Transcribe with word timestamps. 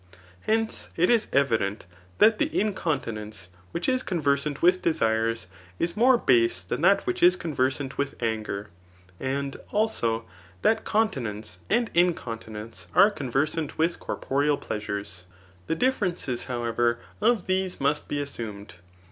'Hence, 0.47 0.89
it 0.97 1.11
is 1.11 1.27
evident 1.31 1.85
that 2.17 2.39
the 2.39 2.59
incontinence 2.59 3.49
which 3.71 3.87
is 3.87 4.01
conversant 4.01 4.63
with 4.63 4.81
desires, 4.81 5.45
is 5.77 5.95
more 5.95 6.17
base 6.17 6.63
than 6.63 6.81
that 6.81 7.05
which 7.05 7.21
is 7.21 7.35
conversant 7.35 7.99
with 7.99 8.15
anger, 8.19 8.69
and, 9.19 9.57
also, 9.69 10.25
that 10.63 10.85
continence 10.85 11.59
and 11.69 11.91
incontinence 11.93 12.87
are 12.95 13.11
conversant 13.11 13.77
with 13.77 13.99
corporeal 13.99 14.57
pleasures. 14.57 15.27
The 15.67 15.75
different 15.75 16.17
ces, 16.17 16.45
however, 16.45 16.97
of 17.21 17.45
these 17.45 17.79
must 17.79 18.07
be 18.07 18.19
assumed. 18.19 18.73